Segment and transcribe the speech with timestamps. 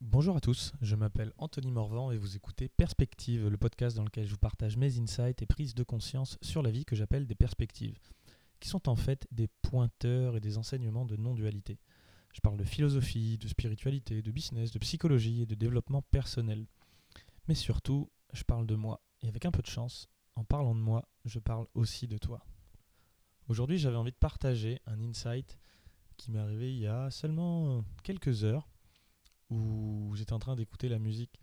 [0.00, 4.26] Bonjour à tous, je m'appelle Anthony Morvan et vous écoutez Perspective, le podcast dans lequel
[4.26, 7.34] je vous partage mes insights et prises de conscience sur la vie que j'appelle des
[7.34, 7.98] perspectives,
[8.60, 11.80] qui sont en fait des pointeurs et des enseignements de non-dualité.
[12.32, 16.68] Je parle de philosophie, de spiritualité, de business, de psychologie et de développement personnel.
[17.48, 19.02] Mais surtout, je parle de moi.
[19.22, 22.46] Et avec un peu de chance, en parlant de moi, je parle aussi de toi.
[23.48, 25.58] Aujourd'hui, j'avais envie de partager un insight
[26.16, 28.68] qui m'est arrivé il y a seulement quelques heures
[29.50, 31.40] où j'étais en train d'écouter la musique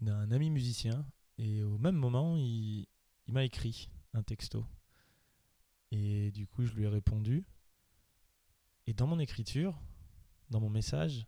[0.00, 1.04] d'un ami musicien
[1.38, 2.86] et au même moment, il,
[3.26, 4.66] m'a écrit un texto.
[5.90, 7.44] Et du coup, je lui ai répondu.
[8.86, 9.80] Et dans mon écriture,
[10.50, 11.26] dans mon message,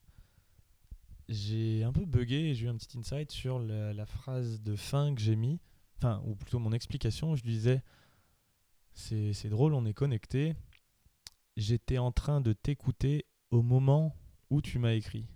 [1.29, 5.15] j'ai un peu bugué et j'ai eu un petit insight sur la, phrase de fin
[5.15, 5.61] que j'ai mis,
[5.99, 7.35] enfin, ou plutôt mon explication.
[7.35, 7.83] Je lui disais
[8.93, 10.55] C'est drôle, on est connecté.
[11.57, 14.17] J'étais en train de t'écouter au moment
[14.51, 15.27] où tu m'as écrit.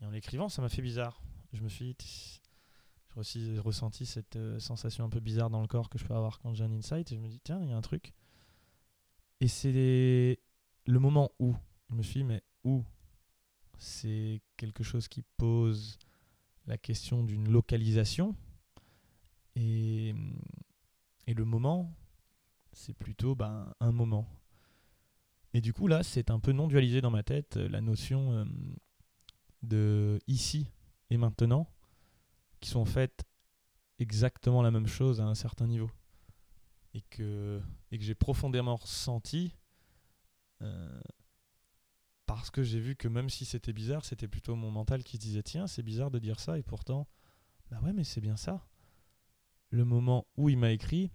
[0.00, 1.22] Et en l'écrivant, ça m'a fait bizarre.
[1.52, 2.40] Je me suis dit,
[3.16, 6.38] aussi ressenti cette euh, sensation un peu bizarre dans le corps que je peux avoir
[6.40, 7.10] quand j'ai un insight.
[7.12, 8.12] Et je me dis, tiens, il y a un truc.
[9.40, 10.38] Et c'est
[10.86, 11.54] le moment où.
[11.90, 12.84] Je me suis dit, mais où?
[13.78, 15.98] C'est quelque chose qui pose
[16.66, 18.34] la question d'une localisation.
[19.54, 20.14] Et,
[21.26, 21.94] et le moment,
[22.72, 24.28] c'est plutôt ben, un moment.
[25.54, 28.44] Et du coup, là, c'est un peu non dualisé dans ma tête, la notion euh,
[29.66, 30.70] de ici
[31.10, 31.68] et maintenant,
[32.60, 33.24] qui sont en fait
[33.98, 35.90] exactement la même chose à un certain niveau.
[36.94, 39.52] Et que, et que j'ai profondément ressenti
[40.62, 41.00] euh,
[42.26, 45.22] parce que j'ai vu que même si c'était bizarre, c'était plutôt mon mental qui se
[45.22, 47.06] disait tiens, c'est bizarre de dire ça, et pourtant,
[47.70, 48.66] bah ouais, mais c'est bien ça.
[49.70, 51.12] Le moment où il m'a écrit,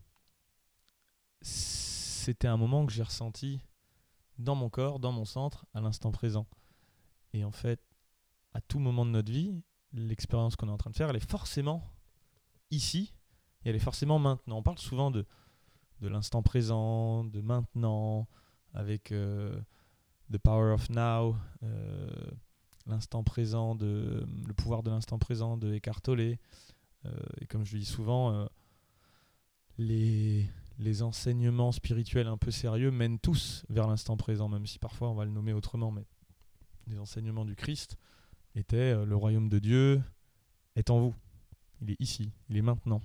[1.42, 3.60] c'était un moment que j'ai ressenti
[4.38, 6.48] dans mon corps, dans mon centre, à l'instant présent.
[7.34, 7.82] Et en fait,
[8.54, 9.64] à tout moment de notre vie,
[9.94, 11.92] l'expérience qu'on est en train de faire, elle est forcément
[12.70, 13.14] ici
[13.64, 14.58] et elle est forcément maintenant.
[14.58, 15.26] On parle souvent de,
[16.02, 18.28] de l'instant présent, de maintenant,
[18.74, 19.60] avec euh,
[20.32, 22.32] The Power of Now, euh,
[22.88, 26.22] l'instant présent, le pouvoir de l'instant présent de Eckhart Tolle.
[26.22, 26.38] Euh,
[27.40, 28.48] et comme je le dis souvent,
[29.78, 35.10] les, les enseignements spirituels un peu sérieux mènent tous vers l'instant présent, même si parfois
[35.10, 36.06] on va le nommer autrement, mais
[36.88, 37.98] les enseignements du Christ
[38.56, 40.02] était euh, le royaume de Dieu
[40.76, 41.16] est en vous.
[41.82, 43.02] Il est ici, il est maintenant.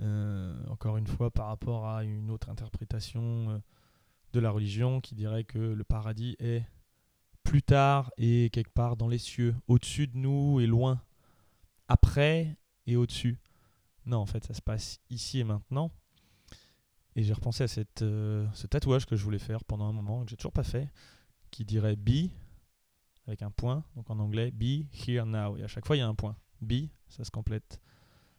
[0.00, 3.58] Euh, encore une fois, par rapport à une autre interprétation euh,
[4.32, 6.64] de la religion qui dirait que le paradis est
[7.44, 11.00] plus tard et quelque part dans les cieux, au-dessus de nous et loin,
[11.88, 12.56] après
[12.86, 13.38] et au-dessus.
[14.06, 15.90] Non, en fait, ça se passe ici et maintenant.
[17.16, 20.30] Et j'ai repensé à cette, ce tatouage que je voulais faire pendant un moment, que
[20.30, 20.90] j'ai toujours pas fait,
[21.52, 22.30] qui dirait Be
[23.26, 25.56] avec un point, donc en anglais, be here now.
[25.56, 26.36] Et à chaque fois, il y a un point.
[26.60, 27.80] Be, ça se complète.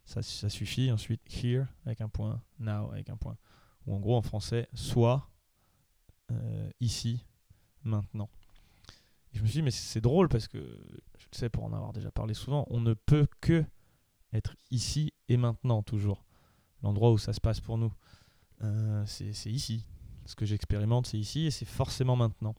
[0.06, 0.92] Ça, suffit.
[0.92, 3.38] Ensuite, here avec un point, now avec un point.
[3.88, 5.30] Ou en gros, en français, soit
[6.32, 7.26] euh, ici,
[7.84, 8.30] maintenant.
[9.32, 10.60] Je me suis dit, mais c'est drôle parce que,
[11.18, 13.66] je le sais pour en avoir déjà parlé souvent, on ne peut que
[14.32, 16.24] être ici et maintenant, toujours.
[16.84, 17.92] L'endroit où ça se passe pour nous,
[18.64, 19.86] euh, c'est ici.
[20.26, 22.56] Ce que j'expérimente, c'est ici et c'est forcément maintenant.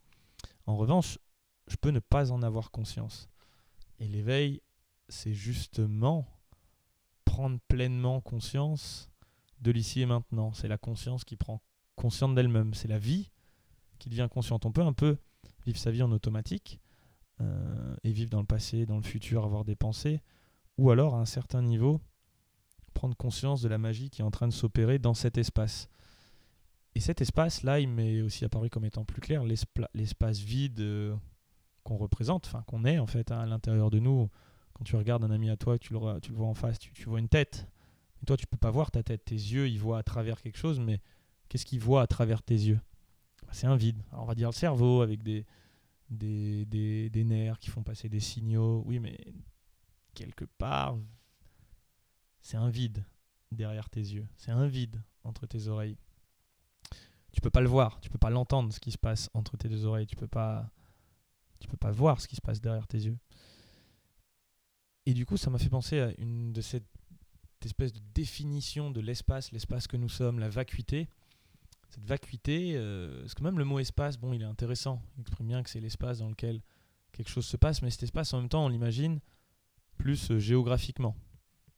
[0.66, 1.18] En revanche,
[1.66, 3.28] je peux ne pas en avoir conscience.
[3.98, 4.60] Et l'éveil,
[5.08, 6.26] c'est justement
[7.24, 9.10] prendre pleinement conscience
[9.60, 10.52] de l'ici et maintenant.
[10.52, 11.62] C'est la conscience qui prend
[11.94, 12.74] conscience d'elle-même.
[12.74, 13.30] C'est la vie
[13.98, 14.66] qui devient consciente.
[14.66, 15.16] On peut un peu
[15.64, 16.80] vivre sa vie en automatique
[17.40, 20.22] euh, et vivre dans le passé, dans le futur, avoir des pensées,
[20.78, 22.00] ou alors à un certain niveau
[22.94, 25.88] prendre conscience de la magie qui est en train de s'opérer dans cet espace.
[26.94, 31.14] Et cet espace-là, il m'est aussi apparu comme étant plus clair, l'espace vide euh,
[31.86, 34.28] qu'on représente, enfin qu'on est en fait hein, à l'intérieur de nous.
[34.74, 37.28] Quand tu regardes un ami à toi, tu le, vois en face, tu, vois une
[37.28, 37.66] tête.
[38.26, 39.24] Toi, tu peux pas voir ta tête.
[39.24, 41.00] Tes yeux, ils voient à travers quelque chose, mais
[41.48, 42.80] qu'est-ce qu'ils voient à travers tes yeux?
[43.46, 44.02] Bah, C'est un vide.
[44.10, 45.46] Alors, on va dire le cerveau avec des,
[46.10, 48.82] des nerfs qui font passer des signaux.
[48.84, 49.16] Oui, mais
[50.12, 50.98] quelque part,
[52.42, 53.04] c'est un vide
[53.52, 54.26] derrière tes yeux.
[54.36, 55.96] C'est un vide entre tes oreilles.
[57.32, 59.68] Tu peux pas le voir, tu peux pas l'entendre ce qui se passe entre tes
[59.68, 60.70] deux oreilles, tu peux pas
[61.58, 63.18] tu peux pas voir ce qui se passe derrière tes yeux.
[65.06, 66.84] Et du coup, ça m'a fait penser à une de cette
[67.64, 71.08] espèce de définition de l'espace, l'espace que nous sommes, la vacuité.
[71.90, 75.00] Cette vacuité, euh, parce que même le mot espace, bon, il est intéressant.
[75.16, 76.60] Il exprime bien que c'est l'espace dans lequel
[77.12, 79.20] quelque chose se passe, mais cet espace, en même temps, on l'imagine
[79.96, 81.16] plus euh, géographiquement,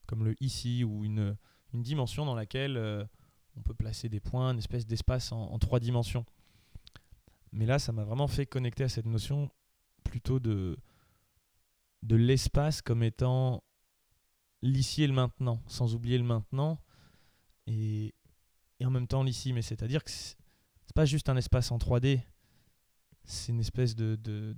[0.07, 1.37] comme le ici, ou une,
[1.75, 3.05] une dimension dans laquelle euh,
[3.57, 6.25] on peut placer des points, une espèce d'espace en, en, trois dimensions.
[7.53, 9.51] Mais là, ça m'a vraiment fait connecter à cette notion
[10.09, 10.77] plutôt de,
[12.03, 13.63] de l'espace comme étant
[14.63, 16.81] l'ici et le maintenant, sans oublier le maintenant,
[17.67, 18.15] et,
[18.81, 19.53] et en même temps l'ici.
[19.53, 20.37] Mais c'est-à-dire que c'est
[20.95, 22.23] pas juste un espace en 3D,
[23.25, 24.57] c'est une espèce de, de,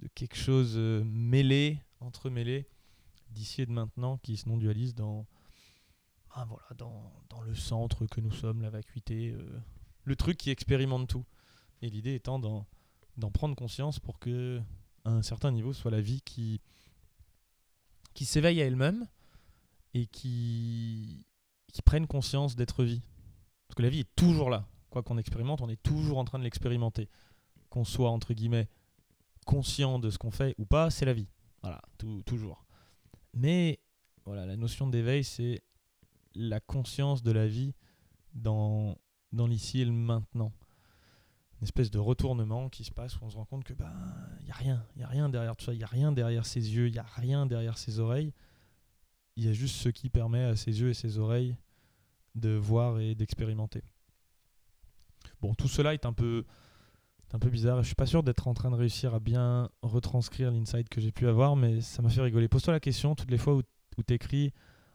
[0.00, 2.68] de, quelque chose euh, mêlé, entremêlé,
[3.30, 5.26] d'ici et de maintenant, qui se non-dualise dans,
[6.30, 9.60] ah, voilà, dans, dans, le centre que nous sommes, la vacuité, euh,
[10.04, 11.26] le truc qui expérimente tout.
[11.82, 14.60] Et l'idée étant d'en prendre conscience pour que,
[15.08, 16.60] un certain niveau, soit la vie qui,
[18.14, 19.06] qui s'éveille à elle-même
[19.94, 21.24] et qui,
[21.72, 23.02] qui prenne conscience d'être vie.
[23.66, 24.66] Parce que la vie est toujours là.
[24.90, 27.08] Quoi qu'on expérimente, on est toujours en train de l'expérimenter.
[27.68, 28.68] Qu'on soit, entre guillemets,
[29.44, 31.28] conscient de ce qu'on fait ou pas, c'est la vie.
[31.62, 31.82] Voilà,
[32.24, 32.64] toujours.
[33.34, 33.80] Mais
[34.24, 35.62] voilà, la notion d'éveil, c'est
[36.34, 37.74] la conscience de la vie
[38.34, 38.96] dans,
[39.32, 40.52] dans l'ici et le maintenant.
[41.60, 43.92] Une espèce de retournement qui se passe où on se rend compte que ben
[44.46, 46.60] y a rien, y a rien derrière tout ça, il y a rien derrière ses
[46.60, 48.32] yeux, il y a rien derrière ses oreilles
[49.38, 51.56] il y a juste ce qui permet à ses yeux et ses oreilles
[52.34, 53.84] de voir et d'expérimenter.
[55.40, 56.44] Bon, tout cela est un peu,
[57.32, 57.80] un peu bizarre.
[57.82, 61.12] Je suis pas sûr d'être en train de réussir à bien retranscrire l'insight que j'ai
[61.12, 62.48] pu avoir, mais ça m'a fait rigoler.
[62.48, 63.62] Pose-toi la question toutes les fois où,
[63.96, 64.52] où tu écris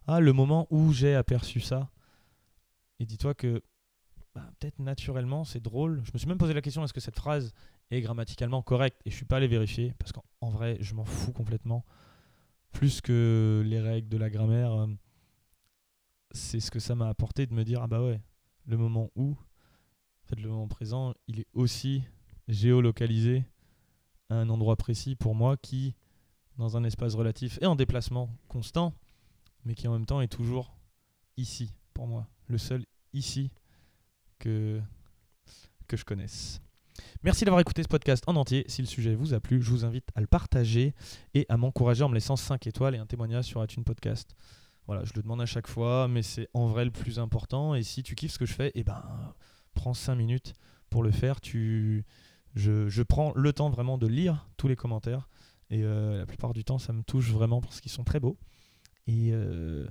[0.08, 1.90] Ah, le moment où j'ai aperçu ça.
[3.00, 3.64] Et dis-toi que
[4.80, 6.02] naturellement, c'est drôle.
[6.06, 7.54] Je me suis même posé la question est-ce que cette phrase
[7.92, 9.02] est grammaticalement correcte?
[9.06, 11.86] Et je suis pas allé vérifier parce qu'en vrai, je m'en fous complètement.
[12.72, 14.88] Plus que les règles de la grammaire, euh,
[16.32, 18.20] c'est ce que ça m'a apporté de me dire ah bah ouais,
[18.66, 22.04] le moment où, en fait le moment présent, il est aussi
[22.48, 23.46] géolocalisé
[24.30, 25.96] à un endroit précis pour moi qui,
[26.58, 28.94] dans un espace relatif et en déplacement constant,
[29.66, 30.76] mais qui en même temps est toujours
[31.38, 33.52] ici pour moi, le seul ici
[34.44, 34.82] que,
[35.96, 36.60] je connaisse.
[37.24, 38.66] Merci d'avoir écouté ce podcast en entier.
[38.68, 40.96] Si le sujet vous a plu, je vous invite à le partager
[41.36, 44.36] et à m'encourager en me laissant 5 étoiles et un témoignage sur iTunes Podcast.
[44.88, 47.76] Voilà, je le demande à chaque fois, mais c'est en vrai le plus important.
[47.76, 49.04] Et si tu kiffes ce que je fais, eh ben,
[49.76, 50.54] prends 5 minutes
[50.90, 51.40] pour le faire.
[51.40, 52.06] Tu...
[52.56, 55.30] Je, je, prends le temps vraiment de lire tous les commentaires.
[55.70, 58.38] Et euh, la plupart du temps, ça me touche vraiment parce qu'ils sont très beaux.
[59.08, 59.88] Et, euh,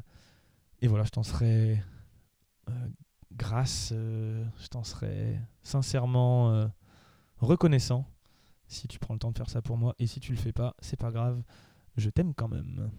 [0.81, 1.83] et voilà, je t'en serais
[2.69, 2.89] euh,
[3.37, 6.71] grâce, je t'en serais sincèrement
[7.39, 8.07] reconnaissant
[8.67, 9.95] si tu prends le temps de faire ça pour moi.
[9.99, 11.43] Et si tu le fais pas, c'est pas grave,
[11.97, 12.91] je t'aime quand même.